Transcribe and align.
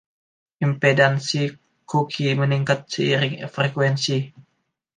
Impedansi 0.67 1.41
choke 1.91 2.33
meningkat 2.41 2.81
seiring 2.95 3.37
frekuensi. 3.55 4.19